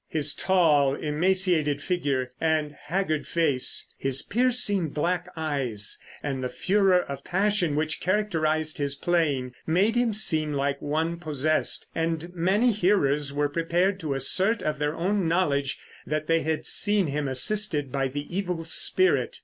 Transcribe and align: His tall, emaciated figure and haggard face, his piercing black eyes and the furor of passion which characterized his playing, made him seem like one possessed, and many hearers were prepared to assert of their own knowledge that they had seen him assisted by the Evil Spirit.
His 0.09 0.33
tall, 0.33 0.95
emaciated 0.95 1.79
figure 1.79 2.31
and 2.41 2.71
haggard 2.85 3.27
face, 3.27 3.87
his 3.99 4.23
piercing 4.23 4.89
black 4.89 5.27
eyes 5.37 5.99
and 6.23 6.43
the 6.43 6.49
furor 6.49 7.01
of 7.03 7.23
passion 7.23 7.75
which 7.75 7.99
characterized 8.01 8.79
his 8.79 8.95
playing, 8.95 9.53
made 9.67 9.95
him 9.95 10.11
seem 10.11 10.53
like 10.53 10.81
one 10.81 11.17
possessed, 11.19 11.85
and 11.93 12.33
many 12.33 12.71
hearers 12.71 13.31
were 13.31 13.47
prepared 13.47 13.99
to 13.99 14.15
assert 14.15 14.63
of 14.63 14.79
their 14.79 14.95
own 14.95 15.27
knowledge 15.27 15.77
that 16.07 16.25
they 16.25 16.41
had 16.41 16.65
seen 16.65 17.05
him 17.05 17.27
assisted 17.27 17.91
by 17.91 18.07
the 18.07 18.25
Evil 18.35 18.63
Spirit. 18.63 19.37